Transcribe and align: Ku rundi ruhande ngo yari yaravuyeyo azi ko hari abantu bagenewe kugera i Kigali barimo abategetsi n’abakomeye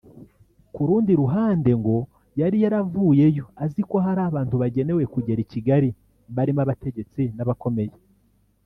Ku 0.73 0.81
rundi 0.87 1.11
ruhande 1.21 1.71
ngo 1.79 1.97
yari 2.39 2.57
yaravuyeyo 2.63 3.45
azi 3.63 3.81
ko 3.89 3.95
hari 4.05 4.21
abantu 4.29 4.53
bagenewe 4.61 5.03
kugera 5.13 5.39
i 5.41 5.47
Kigali 5.51 5.89
barimo 6.35 6.59
abategetsi 6.63 7.21
n’abakomeye 7.37 7.93